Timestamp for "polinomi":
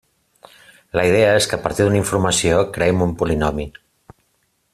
3.21-3.69